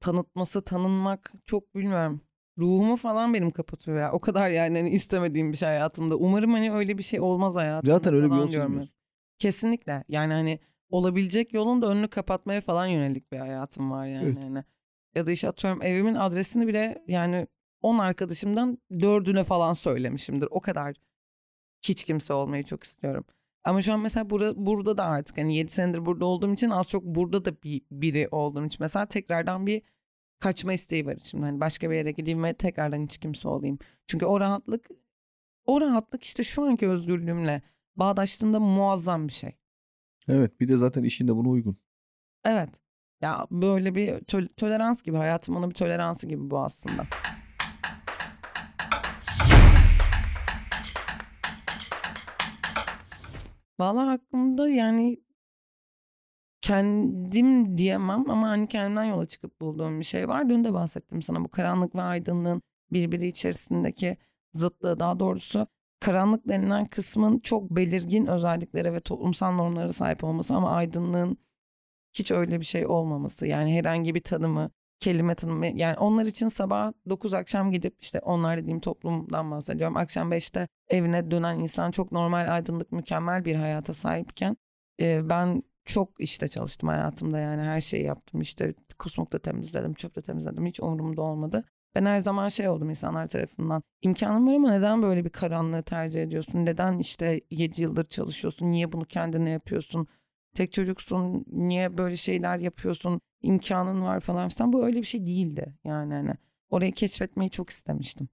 [0.00, 2.20] tanıtması, tanınmak çok bilmiyorum.
[2.58, 4.12] Ruhumu falan benim kapatıyor ya.
[4.12, 6.16] O kadar yani hani istemediğim bir şey hayatımda.
[6.16, 7.94] Umarım hani öyle bir şey olmaz hayatımda.
[7.94, 8.90] Zaten öyle bir yol çizmiyorsun.
[9.38, 10.04] Kesinlikle.
[10.08, 10.58] Yani hani
[10.90, 14.24] olabilecek yolun da önünü kapatmaya falan yönelik bir hayatım var yani.
[14.24, 14.38] Evet.
[14.38, 14.64] Hani.
[15.14, 17.46] Ya da işte atıyorum evimin adresini bile yani
[17.82, 20.48] 10 arkadaşımdan dördüne falan söylemişimdir.
[20.50, 20.96] O kadar
[21.82, 23.24] hiç kimse olmayı çok istiyorum.
[23.64, 26.88] Ama şu an mesela bura, burada da artık hani 7 senedir burada olduğum için az
[26.88, 29.82] çok burada da bir biri olduğum için mesela tekrardan bir
[30.40, 31.44] kaçma isteği var içimde.
[31.44, 33.78] Hani başka bir yere gideyim ve tekrardan hiç kimse olayım.
[34.06, 34.88] Çünkü o rahatlık
[35.66, 37.62] o rahatlık işte şu anki özgürlüğümle
[37.96, 39.52] bağdaştığında muazzam bir şey.
[40.28, 41.76] Evet bir de zaten işin de buna uygun.
[42.44, 42.70] Evet.
[43.20, 47.06] Ya böyle bir tol- tolerans gibi hayatım bir toleransı gibi bu aslında.
[53.80, 55.20] Vallahi hakkımda yani
[56.60, 60.48] kendim diyemem ama hani kendimden yola çıkıp bulduğum bir şey var.
[60.48, 64.16] Dün de bahsettim sana bu karanlık ve aydınlığın birbiri içerisindeki
[64.52, 65.66] zıtlığı daha doğrusu
[66.00, 71.38] karanlık denilen kısmın çok belirgin özelliklere ve toplumsal normlara sahip olması ama aydınlığın
[72.18, 73.46] hiç öyle bir şey olmaması.
[73.46, 78.58] Yani herhangi bir tanımı, kelime tanımı yani onlar için sabah 9 akşam gidip işte onlar
[78.58, 79.96] dediğim toplumdan bahsediyorum.
[79.96, 84.56] Akşam 5'te evine dönen insan çok normal, aydınlık, mükemmel bir hayata sahipken
[85.00, 88.40] ben çok işte çalıştım hayatımda yani her şeyi yaptım.
[88.40, 90.66] İşte kusmukta temizledim, çöpte temizledim.
[90.66, 91.64] Hiç umurumda olmadı.
[91.94, 93.82] Ben her zaman şey oldum insanlar tarafından.
[94.02, 96.66] İmkanım var ama neden böyle bir karanlığı tercih ediyorsun?
[96.66, 98.72] Neden işte 7 yıldır çalışıyorsun?
[98.72, 100.06] Niye bunu kendine yapıyorsun?
[100.54, 101.44] Tek çocuksun.
[101.52, 103.20] Niye böyle şeyler yapıyorsun?
[103.42, 104.48] İmkanın var falan.
[104.48, 105.74] Sen bu öyle bir şey değildi.
[105.84, 106.34] Yani hani
[106.70, 108.28] orayı keşfetmeyi çok istemiştim.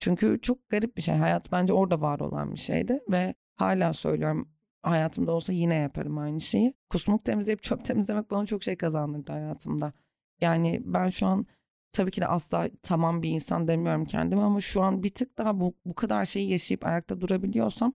[0.00, 1.14] Çünkü çok garip bir şey.
[1.16, 4.48] Hayat bence orada var olan bir şeydi ve hala söylüyorum
[4.90, 6.74] hayatımda olsa yine yaparım aynı şeyi.
[6.90, 9.92] Kusmuk temizleyip çöp temizlemek bana çok şey kazandırdı hayatımda.
[10.40, 11.46] Yani ben şu an
[11.92, 15.60] tabii ki de asla tamam bir insan demiyorum kendime ama şu an bir tık daha
[15.60, 17.92] bu, bu kadar şeyi yaşayıp ayakta durabiliyorsam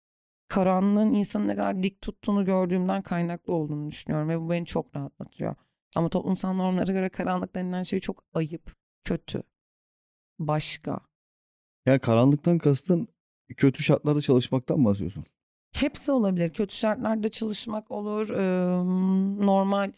[0.47, 5.55] karanlığın insanı ne kadar dik tuttuğunu gördüğümden kaynaklı olduğunu düşünüyorum ve bu beni çok rahatlatıyor.
[5.95, 8.71] Ama toplumsal normlara göre karanlık denilen şey çok ayıp,
[9.03, 9.43] kötü,
[10.39, 10.99] başka.
[11.85, 13.07] Yani karanlıktan kastın
[13.57, 15.25] kötü şartlarda çalışmaktan mı bahsediyorsun?
[15.73, 16.53] Hepsi olabilir.
[16.53, 18.29] Kötü şartlarda çalışmak olur.
[18.29, 19.91] eee, normal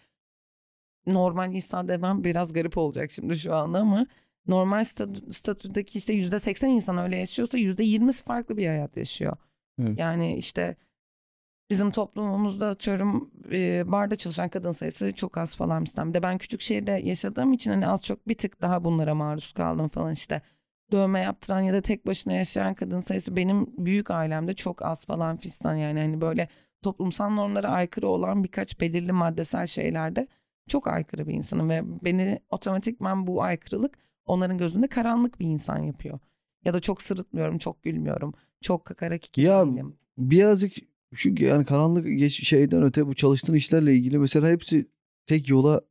[1.08, 4.08] normal insan demem biraz garip olacak şimdi şu anda ama
[4.48, 9.38] normal statü, statüdeki işte yüzde seksen insan öyle yaşıyorsa yüzde yirmisi farklı bir hayat yaşıyor.
[9.82, 10.00] Evet.
[10.00, 10.76] Yani işte
[11.70, 16.92] bizim toplumumuzda atıyorum e, barda çalışan kadın sayısı çok az falan de ben küçük şehirde
[16.92, 20.42] yaşadığım için hani az çok bir tık daha bunlara maruz kaldım falan işte.
[20.92, 25.38] Dövme yaptıran ya da tek başına yaşayan kadın sayısı benim büyük ailemde çok az falan
[25.38, 26.48] fistan yani hani böyle
[26.82, 30.28] toplumsal normlara aykırı olan birkaç belirli maddesel şeylerde
[30.68, 36.20] çok aykırı bir insanım ve beni otomatikman bu aykırılık onların gözünde karanlık bir insan yapıyor.
[36.66, 39.96] Ya da çok sırıtmıyorum, çok gülmüyorum, çok kakarak iki Ya değilim.
[40.18, 40.74] birazcık
[41.14, 44.88] şu yani karanlık geç şeyden öte bu çalıştığın işlerle ilgili mesela hepsi
[45.28, 45.82] tek yola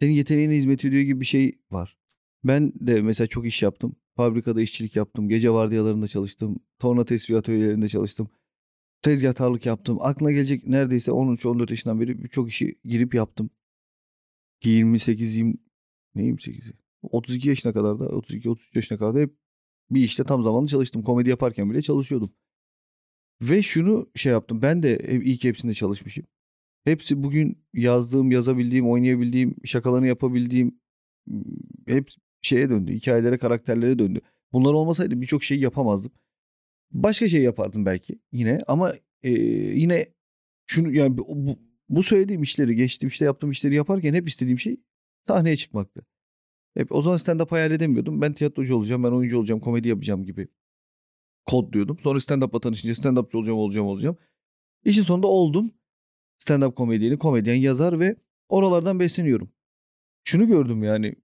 [0.00, 1.96] senin yeteneğine hizmet ediyor gibi bir şey var.
[2.44, 3.96] Ben de mesela çok iş yaptım.
[4.20, 5.28] Fabrikada işçilik yaptım.
[5.28, 6.60] Gece vardiyalarında çalıştım.
[6.78, 8.28] Torna tesviye atölyelerinde çalıştım.
[9.02, 9.98] Tezgahtarlık yaptım.
[10.00, 13.50] Aklına gelecek neredeyse 13-14 yaşından beri birçok işi girip yaptım.
[14.64, 15.54] 28 20
[16.14, 16.72] ne 28'i?
[17.02, 19.34] 32 yaşına kadar da 32 33 yaşına kadar da hep
[19.90, 21.02] bir işte tam zamanlı çalıştım.
[21.02, 22.32] Komedi yaparken bile çalışıyordum.
[23.42, 24.62] Ve şunu şey yaptım.
[24.62, 26.24] Ben de ilk hepsinde çalışmışım.
[26.84, 30.80] Hepsi bugün yazdığım, yazabildiğim, oynayabildiğim, şakalarını yapabildiğim,
[31.86, 32.10] hep
[32.42, 32.92] şeye döndü.
[32.92, 34.20] Hikayelere, karakterlere döndü.
[34.52, 36.12] Bunlar olmasaydı birçok şeyi yapamazdım.
[36.90, 39.30] Başka şey yapardım belki yine ama e,
[39.80, 40.06] yine
[40.66, 41.56] şunu yani bu,
[41.88, 44.80] bu, söylediğim işleri, geçtiğim işte yaptığım işleri yaparken hep istediğim şey
[45.26, 46.06] sahneye çıkmaktı.
[46.74, 48.20] Hep o zaman stand-up hayal edemiyordum.
[48.20, 50.48] Ben tiyatrocu olacağım, ben oyuncu olacağım, komedi yapacağım gibi
[51.46, 51.98] kod diyordum.
[51.98, 54.16] Sonra stand-up'la tanışınca stand-upçı olacağım, olacağım, olacağım.
[54.84, 55.72] İşin sonunda oldum.
[56.38, 58.16] Stand-up komedyeni, komedyen, yazar ve
[58.48, 59.52] oralardan besleniyorum.
[60.24, 61.14] Şunu gördüm yani.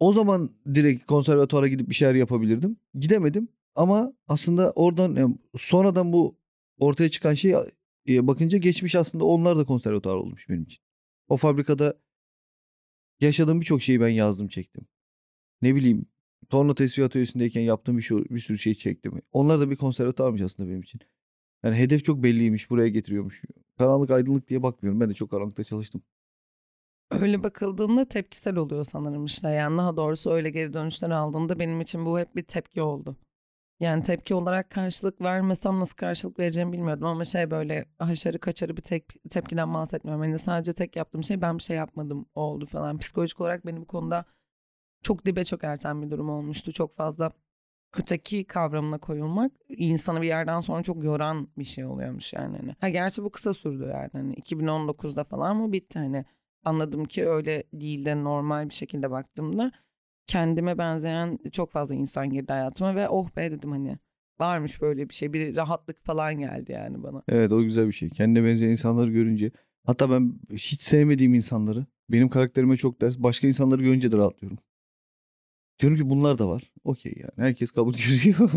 [0.00, 2.76] O zaman direkt konservatuara gidip bir şeyler yapabilirdim.
[2.94, 6.36] Gidemedim ama aslında oradan yani sonradan bu
[6.78, 7.54] ortaya çıkan şey
[8.08, 10.78] e, bakınca geçmiş aslında onlar da konservatuar olmuş benim için.
[11.28, 11.98] O fabrikada
[13.20, 14.86] yaşadığım birçok şeyi ben yazdım çektim.
[15.62, 16.06] Ne bileyim
[16.50, 19.22] torna tesviye atölyesindeyken yaptığım bir, şey, bir sürü şey çektim.
[19.32, 21.00] Onlar da bir konservatuarmış aslında benim için.
[21.64, 23.42] Yani hedef çok belliymiş buraya getiriyormuş.
[23.78, 25.00] Karanlık aydınlık diye bakmıyorum.
[25.00, 26.02] Ben de çok karanlıkta çalıştım.
[27.22, 29.48] Öyle bakıldığında tepkisel oluyor sanırım işte.
[29.48, 33.16] Yani daha doğrusu öyle geri dönüşler aldığında benim için bu hep bir tepki oldu.
[33.80, 38.82] Yani tepki olarak karşılık vermesem nasıl karşılık vereceğimi bilmiyordum ama şey böyle haşarı kaçarı bir
[38.82, 40.24] tek, tepkiden bahsetmiyorum.
[40.24, 42.98] Yani sadece tek yaptığım şey ben bir şey yapmadım oldu falan.
[42.98, 44.24] Psikolojik olarak beni bu konuda
[45.02, 46.72] çok dibe çok erten bir durum olmuştu.
[46.72, 47.32] Çok fazla
[47.98, 52.56] öteki kavramına koyulmak insanı bir yerden sonra çok yoran bir şey oluyormuş yani.
[52.56, 52.74] Hani.
[52.80, 54.10] Ha gerçi bu kısa sürdü yani.
[54.12, 56.24] Hani 2019'da falan mı bitti hani.
[56.64, 59.72] Anladım ki öyle değil de normal bir şekilde baktığımda
[60.26, 63.98] kendime benzeyen çok fazla insan girdi hayatıma ve oh be dedim hani
[64.40, 67.22] varmış böyle bir şey bir rahatlık falan geldi yani bana.
[67.28, 68.10] Evet o güzel bir şey.
[68.10, 69.50] Kendine benzeyen insanları görünce
[69.84, 74.58] hatta ben hiç sevmediğim insanları benim karakterime çok ders başka insanları görünce de rahatlıyorum.
[75.80, 76.72] Diyorum ki bunlar da var.
[76.84, 78.50] Okey yani herkes kabul görüyor.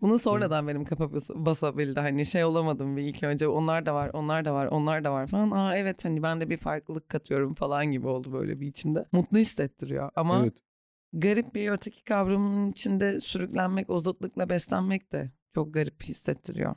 [0.00, 2.00] Bunu sonradan benim kafa basabildi.
[2.00, 5.26] Hani şey olamadım bir ilk önce onlar da var, onlar da var, onlar da var
[5.26, 5.50] falan.
[5.50, 9.04] Aa evet hani ben de bir farklılık katıyorum falan gibi oldu böyle bir içimde.
[9.12, 10.54] Mutlu hissettiriyor ama evet.
[11.12, 16.74] garip bir öteki kavramının içinde sürüklenmek, o zıtlıkla beslenmek de çok garip hissettiriyor.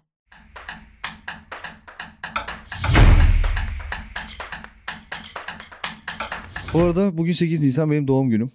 [6.74, 8.52] Bu arada bugün 8 Nisan benim doğum günüm.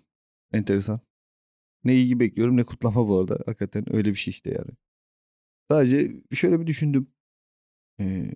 [0.53, 1.01] Enteresan.
[1.85, 3.39] Ne ilgi bekliyorum ne kutlama bu arada.
[3.47, 4.71] Hakikaten öyle bir şey işte yani.
[5.71, 7.09] Sadece şöyle bir düşündüm.
[8.01, 8.31] Ee,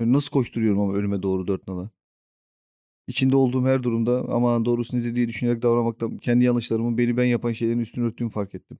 [0.00, 1.90] nasıl koşturuyorum ama ölüme doğru dört nala.
[3.06, 7.52] İçinde olduğum her durumda ama doğrusu ne diye düşünerek davranmaktan kendi yanlışlarımın beni ben yapan
[7.52, 8.78] şeylerin üstünü örttüğümü fark ettim.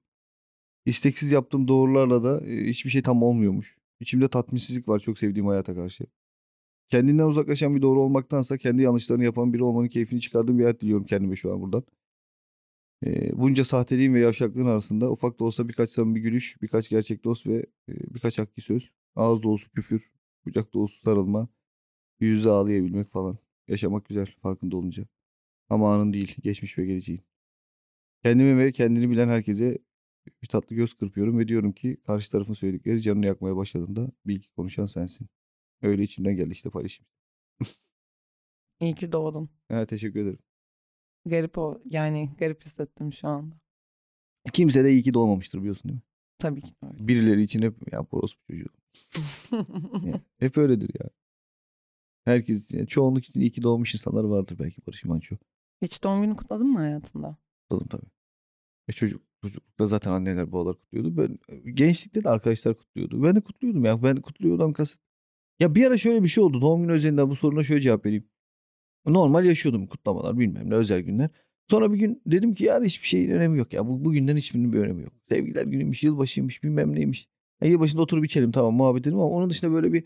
[0.87, 3.79] İsteksiz yaptığım doğrularla da hiçbir şey tam olmuyormuş.
[4.01, 6.07] İçimde tatminsizlik var çok sevdiğim hayata karşı.
[6.91, 11.07] Kendinden uzaklaşan bir doğru olmaktansa kendi yanlışlarını yapan biri olmanın keyfini çıkardığım bir hayat diliyorum
[11.07, 11.85] kendime şu an buradan.
[13.07, 17.47] E, bunca sahteliğin ve yavşaklığın arasında ufak da olsa birkaç samimi gülüş, birkaç gerçek dost
[17.47, 17.57] ve
[17.89, 20.11] e, birkaç hakki söz, ağız dolusu küfür,
[20.45, 21.49] kucak dolusu sarılma,
[22.21, 23.39] yüz yüze ağlayabilmek falan.
[23.69, 25.07] Yaşamak güzel farkında olunca.
[25.71, 27.23] Ama anın değil, geçmiş ve geleceğin.
[28.25, 29.79] Kendimi ve kendini bilen herkese
[30.43, 34.87] bir tatlı göz kırpıyorum ve diyorum ki karşı tarafın söyledikleri canını yakmaya başladığında bilgi konuşan
[34.87, 35.29] sensin.
[35.83, 37.07] Öyle içimden geldi işte paylaşayım.
[38.81, 39.51] İyi ki doğdun.
[39.71, 40.48] Evet teşekkür ederim.
[41.29, 41.81] Garip o.
[41.91, 43.55] Yani garip hissettim şu anda.
[44.53, 46.03] Kimse de iyi ki doğmamıştır biliyorsun değil mi?
[46.39, 47.09] Tabii ki öyle.
[47.09, 48.69] Birileri için hep ya orospu çocuğu.
[50.07, 51.11] yani, hep öyledir ya.
[52.25, 55.37] Herkes, yani çoğunluk için iyi ki doğmuş insanlar vardır belki Barış Manço.
[55.83, 57.37] Hiç doğum günü kutladın mı hayatında?
[57.63, 58.11] Kutladım tabii.
[58.89, 61.17] E çocuk, çocuklukta zaten anneler babalar kutluyordu.
[61.17, 61.39] Ben
[61.75, 63.23] gençlikte de arkadaşlar kutluyordu.
[63.23, 64.03] Ben de kutluyordum ya.
[64.03, 65.01] Ben kutluyordum kasıt.
[65.61, 66.61] Ya bir ara şöyle bir şey oldu.
[66.61, 68.29] Doğum günü özelinde bu soruna şöyle cevap vereyim.
[69.09, 71.31] Normal yaşıyordum kutlamalar bilmem ne özel günler.
[71.71, 73.87] Sonra bir gün dedim ki yani hiçbir şeyin önemi yok ya.
[73.89, 75.13] Bu, bugünden hiçbirinin bir önemi yok.
[75.29, 77.29] Sevgiler günüymüş, yılbaşıymış, bilmem neymiş.
[77.63, 80.05] Yani yılbaşında oturup içelim tamam muhabbet edelim ama onun dışında böyle bir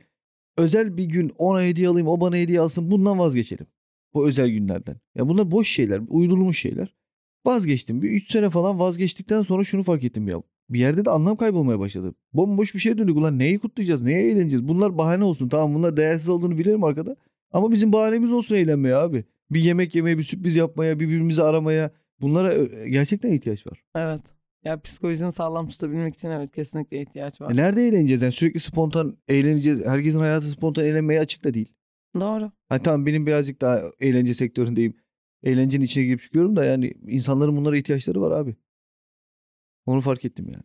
[0.59, 3.67] özel bir gün ona hediye alayım, o bana hediye alsın bundan vazgeçelim.
[4.15, 4.97] Bu özel günlerden.
[5.15, 6.95] Ya bunlar boş şeyler, uydurulmuş şeyler.
[7.47, 8.03] Vazgeçtim.
[8.03, 10.43] Bir 3 sene falan vazgeçtikten sonra şunu fark ettim ya.
[10.71, 12.15] Bir yerde de anlam kaybolmaya başladı.
[12.33, 13.17] Bomboş bir şey döndük.
[13.17, 14.03] Ulan neyi kutlayacağız?
[14.03, 14.69] Neye eğleneceğiz?
[14.69, 15.49] Bunlar bahane olsun.
[15.49, 17.17] Tamam bunlar değersiz olduğunu bilirim arkada.
[17.53, 19.25] Ama bizim bahanemiz olsun eğlenmeye abi.
[19.51, 21.91] Bir yemek yemeye, bir sürpriz yapmaya, birbirimizi aramaya.
[22.21, 23.83] Bunlara gerçekten ihtiyaç var.
[23.95, 24.21] Evet.
[24.65, 27.53] Ya psikolojini sağlam tutabilmek için evet kesinlikle ihtiyaç var.
[27.53, 28.23] E nerede eğleneceğiz?
[28.23, 29.81] Yani sürekli spontan eğleneceğiz.
[29.85, 31.75] Herkesin hayatı spontan eğlenmeye açık da değil.
[32.21, 32.53] Doğru.
[32.69, 34.97] Hani tamam benim birazcık daha eğlence sektöründeyim.
[35.43, 38.57] Eğlencenin içine girip çıkıyorum da yani insanların bunlara ihtiyaçları var abi.
[39.87, 40.65] Onu fark ettim yani.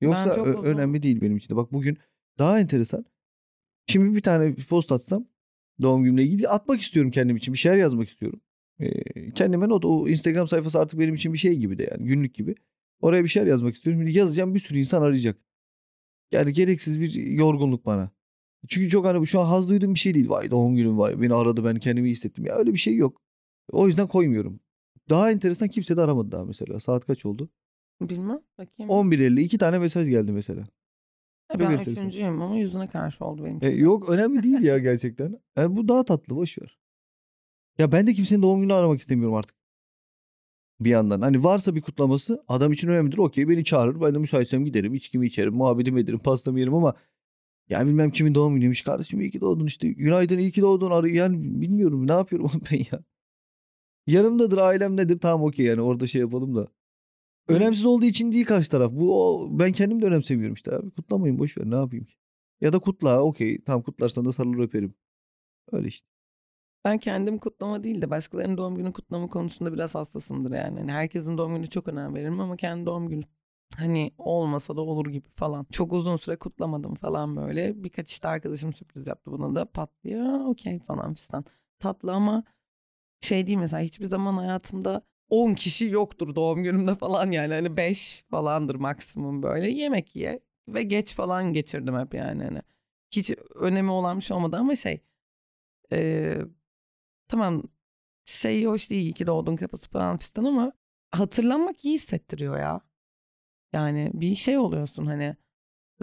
[0.00, 1.56] Yoksa ö- önemli değil benim için de.
[1.56, 1.98] Bak bugün
[2.38, 3.04] daha enteresan.
[3.86, 5.26] Şimdi bir tane post atsam
[5.82, 7.54] doğum günümle ilgili atmak istiyorum kendim için.
[7.54, 8.40] Bir şeyler yazmak istiyorum.
[8.80, 12.34] Ee, kendime not o Instagram sayfası artık benim için bir şey gibi de yani günlük
[12.34, 12.54] gibi.
[13.00, 14.02] Oraya bir şeyler yazmak istiyorum.
[14.02, 15.38] Şimdi yazacağım bir sürü insan arayacak.
[16.32, 18.10] Yani gereksiz bir yorgunluk bana.
[18.68, 20.28] Çünkü çok hani şu an haz duyduğum bir şey değil.
[20.28, 22.46] Vay doğum günüm vay beni aradı ben kendimi iyi hissettim.
[22.46, 23.22] Ya öyle bir şey yok.
[23.72, 24.60] O yüzden koymuyorum.
[25.10, 26.80] daha enteresan kimse de aramadı daha mesela.
[26.80, 27.48] Saat kaç oldu?
[28.00, 28.40] Bilmem.
[28.58, 28.90] Bakayım.
[28.92, 30.68] 11.50 iki tane mesaj geldi mesela.
[31.52, 31.92] Çok ben enteresan.
[31.92, 33.58] üçüncüyüm ama yüzüne karşı oldu benim.
[33.62, 35.40] E, yok önemli değil ya gerçekten.
[35.56, 36.78] Yani bu daha tatlı boş ver.
[37.78, 39.56] Ya ben de kimsenin doğum gününü aramak istemiyorum artık.
[40.80, 41.20] Bir yandan.
[41.20, 43.18] Hani varsa bir kutlaması adam için önemlidir.
[43.18, 44.00] Okey beni çağırır.
[44.00, 44.94] Ben de müsaitsem giderim.
[44.94, 45.54] içkimi içerim.
[45.54, 46.18] Muhabbetimi ederim.
[46.18, 46.94] Pastamı yerim ama
[47.68, 48.82] ya bilmem kimin doğum günüymüş.
[48.82, 49.88] Kardeşim iyi ki doğdun işte.
[49.88, 50.90] Günaydın iyi ki doğdun.
[50.90, 53.04] Arı yani bilmiyorum ne yapıyorum ben ya.
[54.06, 56.68] Yanımdadır ailem nedir tamam okey yani orada şey yapalım da.
[57.56, 58.92] Önemsiz olduğu için değil karşı taraf.
[58.92, 60.90] Bu o, ben kendim de önemsemiyorum işte abi.
[60.90, 62.14] Kutlamayın boş ver ne yapayım ki.
[62.60, 64.94] Ya da kutla okey tamam kutlarsan da sarılır öperim.
[65.72, 66.06] Öyle işte.
[66.84, 70.78] Ben kendim kutlama değil de başkalarının doğum günü kutlama konusunda biraz hassasımdır yani.
[70.78, 73.24] Hani herkesin doğum günü çok önem veririm ama kendi doğum günü
[73.76, 75.66] hani olmasa da olur gibi falan.
[75.72, 77.84] Çok uzun süre kutlamadım falan böyle.
[77.84, 80.44] Birkaç işte arkadaşım sürpriz yaptı buna da patlıyor.
[80.44, 81.44] Okey falan fistan.
[81.78, 82.44] Tatlı ama
[83.20, 87.54] şey değil mesela hiçbir zaman hayatımda 10 kişi yoktur doğum günümde falan yani.
[87.54, 89.70] Hani 5 falandır maksimum böyle.
[89.70, 92.44] Yemek ye ve geç falan geçirdim hep yani.
[92.44, 92.62] Hani
[93.10, 95.00] hiç önemi olan bir şey olmadı ama şey
[95.92, 96.42] eee
[97.28, 97.62] tamam
[98.24, 100.72] şey hoş değil ki doğdun kapısı falan fistan ama
[101.12, 102.80] hatırlanmak iyi hissettiriyor ya.
[103.72, 105.36] Yani bir şey oluyorsun hani.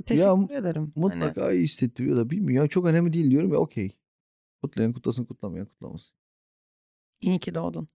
[0.06, 0.94] Teşekkür ederim.
[1.02, 2.66] Hani, Mutlaka iyi hissettiriyor da bilmiyorum.
[2.66, 3.98] Ya çok önemli değil diyorum ya okey.
[4.62, 6.16] Kutlayan kutlasın kutlamayan kutlamasın.
[7.22, 7.88] iyi ki doğdun.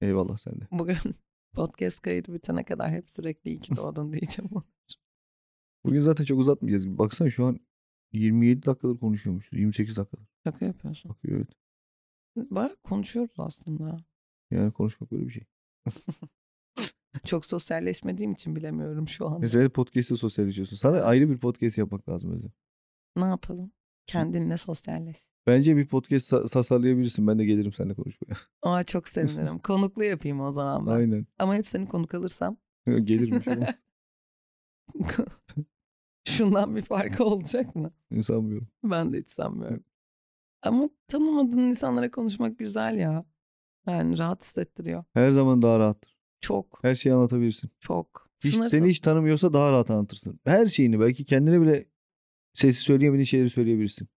[0.00, 0.68] Eyvallah sen de.
[0.70, 0.96] Bugün
[1.52, 4.50] podcast kaydı bitene kadar hep sürekli iyi ki doğdun diyeceğim.
[5.84, 6.98] Bugün zaten çok uzatmayacağız.
[6.98, 7.60] Baksana şu an
[8.12, 9.58] 27 dakikadır konuşuyormuşuz.
[9.58, 10.26] 28 dakikadır.
[10.44, 11.10] Şaka yapıyorsun.
[11.10, 12.50] Bakıyor evet.
[12.50, 13.96] Bayağı konuşuyoruz aslında.
[14.50, 15.44] Yani konuşmak böyle bir şey.
[17.24, 19.38] Çok sosyalleşmediğim için bilemiyorum şu anda.
[19.38, 20.76] Mesela podcast'te sosyalleşiyorsun.
[20.76, 22.52] Sana ayrı bir podcast yapmak lazım Özlem.
[23.16, 23.72] Ne yapalım?
[24.06, 25.16] Kendinle sosyalleş.
[25.48, 27.26] Bence bir podcast sa- tasarlayabilirsin.
[27.26, 28.34] Ben de gelirim seninle konuşmaya.
[28.62, 29.58] Aa çok sevinirim.
[29.62, 30.90] Konuklu yapayım o zaman ben.
[30.92, 31.26] Aynen.
[31.38, 32.56] Ama hep seni konuk alırsam
[32.86, 33.42] Gelirim.
[36.24, 37.92] Şundan bir farkı olacak mı?
[38.26, 38.68] Sanmıyorum.
[38.84, 39.84] Ben de hiç sanmıyorum.
[40.62, 43.24] Ama tanımadığın insanlara konuşmak güzel ya.
[43.86, 45.04] Yani rahat hissettiriyor.
[45.14, 46.18] Her zaman daha rahattır.
[46.40, 47.70] Çok, Her şeyi anlatabilirsin.
[47.80, 48.28] çok.
[48.44, 50.40] Hiç, seni hiç tanımıyorsa daha rahat anlatırsın.
[50.44, 51.84] Her şeyini belki kendine bile
[52.54, 54.08] sesi söyleyemediğin şeyleri söyleyebilirsin.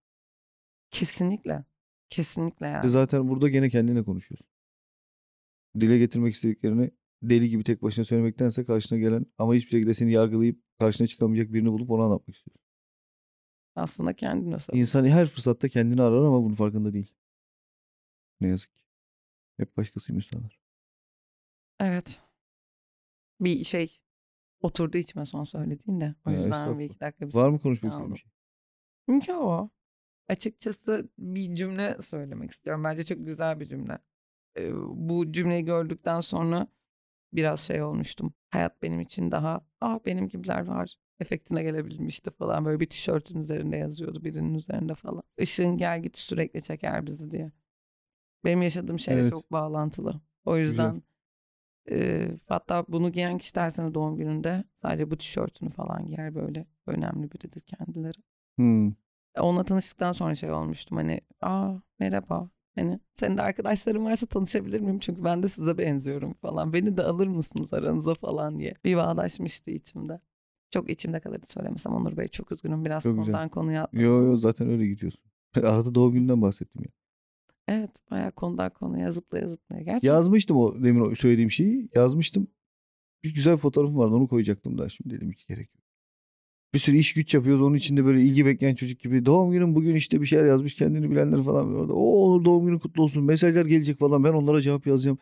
[0.92, 1.64] Kesinlikle.
[2.08, 2.90] Kesinlikle yani.
[2.90, 4.46] zaten burada gene kendine konuşuyorsun.
[5.80, 6.90] Dile getirmek istediklerini
[7.22, 11.72] deli gibi tek başına söylemektense karşına gelen ama hiçbir şekilde seni yargılayıp karşına çıkamayacak birini
[11.72, 12.62] bulup onu anlatmak istiyorsun.
[13.76, 14.74] Aslında kendine sor.
[14.74, 17.14] İnsan her fırsatta kendini arar ama bunun farkında değil.
[18.40, 18.82] Ne yazık ki.
[19.56, 20.60] Hep başkasıymış sanır.
[21.80, 22.22] Evet.
[23.40, 24.00] Bir şey
[24.60, 26.14] oturdu içime son söylediğinde.
[26.26, 26.84] O Ya, yüzden bir estağfurullah.
[26.84, 29.34] iki dakika bir Var mı konuşmak istediğin bir şey?
[29.34, 29.68] Yo.
[30.28, 32.84] Açıkçası bir cümle söylemek istiyorum.
[32.84, 33.98] Bence çok güzel bir cümle.
[34.88, 36.66] Bu cümleyi gördükten sonra
[37.32, 38.34] biraz şey olmuştum.
[38.50, 42.64] Hayat benim için daha ah benim gibiler var efektine gelebilmişti falan.
[42.64, 45.22] Böyle bir tişörtün üzerinde yazıyordu birinin üzerinde falan.
[45.38, 47.52] Işığın gel git sürekli çeker bizi diye.
[48.44, 49.30] Benim yaşadığım şeyle Evet.
[49.30, 50.20] çok bağlantılı.
[50.44, 50.68] O Güzel.
[50.68, 51.02] yüzden
[51.90, 57.32] e, hatta bunu giyen kişi dersene doğum gününde sadece bu tişörtünü falan giyer böyle önemli
[57.32, 58.18] biridir kendileri.
[58.56, 58.92] Hmm.
[59.38, 64.98] Onunla tanıştıktan sonra şey olmuştum hani aa merhaba hani senin de arkadaşların varsa tanışabilir miyim
[64.98, 69.70] çünkü ben de size benziyorum falan beni de alır mısınız aranıza falan diye bir bağdaşmıştı
[69.70, 70.20] içimde.
[70.70, 73.24] Çok içimde kalırdı söylemesem Onur Bey çok üzgünüm biraz Çok güzel.
[73.24, 74.04] konudan konuya atladım.
[74.04, 75.24] Yo yo zaten öyle gidiyorsun.
[75.56, 76.90] Arada doğum gününden bahsettim ya.
[77.68, 80.14] Evet bayağı konudan konuya zıplaya zıplaya gerçekten.
[80.14, 81.88] Yazmıştım o demin o söylediğim şeyi.
[81.94, 82.48] Yazmıştım.
[83.24, 85.81] Bir güzel fotoğrafım vardı onu koyacaktım da şimdi dedim ki gerek yok.
[86.74, 89.26] Bir sürü iş güç yapıyoruz onun içinde böyle ilgi bekleyen çocuk gibi.
[89.26, 91.74] Doğum günüm bugün işte bir şeyler yazmış kendini bilenler falan.
[91.74, 95.18] Orada, o olur doğum günün kutlu olsun mesajlar gelecek falan ben onlara cevap yazacağım.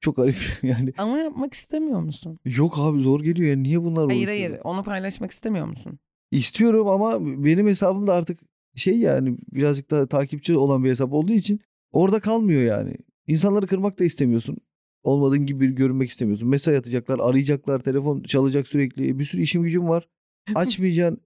[0.00, 0.92] Çok garip yani.
[0.98, 2.38] Ama yapmak istemiyor musun?
[2.44, 5.98] Yok abi zor geliyor ya niye bunlar Hayır hayır onu paylaşmak istemiyor musun?
[6.30, 8.40] İstiyorum ama benim hesabım da artık
[8.74, 11.60] şey yani birazcık daha takipçi olan bir hesap olduğu için
[11.92, 12.96] orada kalmıyor yani.
[13.26, 14.56] İnsanları kırmak da istemiyorsun.
[15.02, 16.48] Olmadığın gibi görünmek istemiyorsun.
[16.48, 19.18] Mesaj atacaklar, arayacaklar, telefon çalacak sürekli.
[19.18, 20.08] Bir sürü işim gücüm var.
[20.54, 21.20] Açmayacaksın.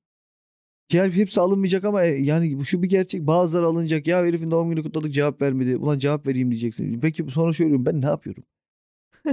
[0.88, 3.26] Gel hepsi alınmayacak ama e, yani bu şu bir gerçek.
[3.26, 4.06] Bazıları alınacak.
[4.06, 5.76] Ya herifin doğum günü kutladık cevap vermedi.
[5.76, 7.00] Ulan cevap vereyim diyeceksin.
[7.00, 8.44] Peki sonra söylüyorum ben ne yapıyorum?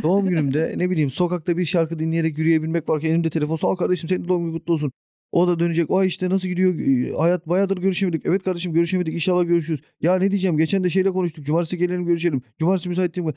[0.04, 3.56] Doğum günümde ne bileyim sokakta bir şarkı dinleyerek yürüyebilmek varken elimde telefon.
[3.56, 4.92] Sağ ol kardeşim senin doğum günün kutlu olsun.
[5.32, 5.92] O da dönecek.
[5.92, 6.80] Ay işte nasıl gidiyor?
[6.80, 8.26] Ee, Hayat bayağıdır görüşemedik.
[8.26, 9.14] Evet kardeşim görüşemedik.
[9.14, 9.82] İnşallah görüşürüz.
[10.02, 10.58] Ya ne diyeceğim?
[10.58, 11.46] Geçen de şeyle konuştuk.
[11.46, 12.42] Cumartesi gelelim görüşelim.
[12.60, 13.34] Cumartesi müsait değilim.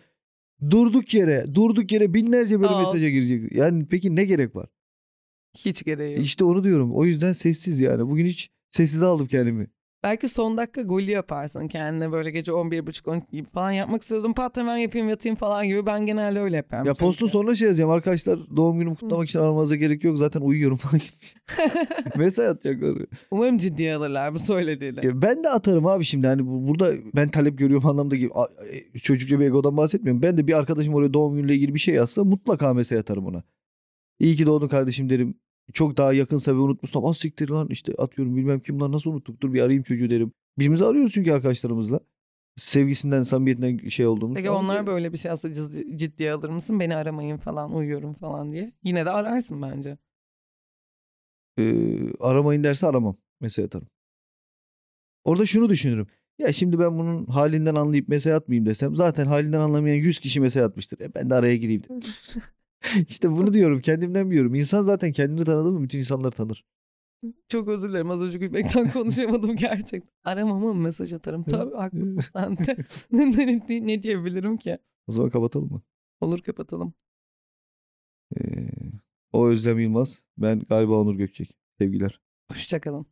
[0.71, 3.53] Durduk yere, durduk yere binlerce böyle mesaja girecek.
[3.53, 4.69] Yani peki ne gerek var?
[5.59, 6.25] Hiç gereği yok.
[6.25, 6.95] İşte onu diyorum.
[6.95, 8.09] O yüzden sessiz yani.
[8.11, 9.67] Bugün hiç sessize aldım kendimi.
[10.03, 14.35] Belki son dakika golü yaparsın kendine böyle gece 11.30-12 gibi falan yapmak istiyordum.
[14.35, 15.87] Pat hemen yapayım yatayım falan gibi.
[15.87, 16.87] Ben genelde öyle yaparım.
[16.87, 17.91] Ya postun sonuna şey yazacağım.
[17.91, 20.19] Arkadaşlar doğum günümü kutlamak için aramanıza gerek yok.
[20.19, 21.77] Zaten uyuyorum falan gibi.
[22.19, 22.97] Mesaj atacaklar.
[23.31, 25.07] Umarım ciddiye alırlar bu söylediğini.
[25.07, 28.65] Ya ben de atarım abi şimdi hani bu- burada ben talep görüyorum anlamda gibi A-
[28.95, 30.23] e, çocukça bir egodan bahsetmiyorum.
[30.23, 33.43] Ben de bir arkadaşım oraya doğum günüyle ilgili bir şey yazsa mutlaka mesaj atarım ona.
[34.21, 35.35] İyi ki doğdun kardeşim derim.
[35.73, 39.41] Çok daha yakınsa ve unutmuşsam az siktir lan işte atıyorum bilmem kim lan nasıl unuttuk
[39.41, 40.33] dur bir arayayım çocuğu derim.
[40.59, 42.01] Birbirimizi arıyoruz çünkü arkadaşlarımızla.
[42.57, 44.35] Sevgisinden samimiyetinden şey olduğumuz.
[44.37, 46.81] Peki onlar böyle bir şey aslında ciddi- ciddiye alır mısın?
[46.81, 48.73] Beni aramayın falan uyuyorum falan diye.
[48.85, 49.99] Yine de ararsın bence.
[51.59, 51.65] e,
[52.21, 53.17] aramayın derse aramam.
[53.41, 53.89] Mesaj atarım.
[55.25, 56.07] Orada şunu düşünürüm.
[56.39, 60.63] Ya şimdi ben bunun halinden anlayıp mesaj atmayayım desem zaten halinden anlamayan 100 kişi mesaj
[60.63, 61.01] atmıştır.
[61.01, 61.83] E ben de araya gireyim.
[63.09, 64.55] işte bunu diyorum kendimden biliyorum.
[64.55, 66.65] İnsan zaten kendini tanıdı mı bütün insanları tanır.
[67.49, 70.11] Çok özür dilerim az önce gülmekten konuşamadım gerçekten.
[70.25, 71.45] Aramam ama mesaj atarım.
[71.45, 72.77] Tabii haklısın sen de.
[73.13, 73.31] ne,
[73.69, 74.79] ne- ne diyebilirim ki?
[75.07, 75.83] O zaman kapatalım mı?
[76.21, 76.95] Olur kapatalım.
[78.37, 78.69] Ee,
[79.33, 80.25] o Özlem Yılmaz.
[80.39, 81.57] Ben galiba Onur Gökçek.
[81.79, 82.21] Sevgiler.
[82.51, 83.07] Hoşçakalın.